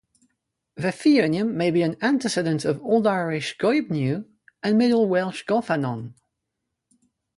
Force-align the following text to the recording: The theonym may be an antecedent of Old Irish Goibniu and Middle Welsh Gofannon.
The 0.73 0.87
theonym 0.87 1.53
may 1.53 1.69
be 1.69 1.83
an 1.83 1.95
antecedent 2.01 2.65
of 2.65 2.81
Old 2.81 3.05
Irish 3.05 3.55
Goibniu 3.59 4.25
and 4.63 4.75
Middle 4.75 5.07
Welsh 5.07 5.45
Gofannon. 5.45 6.15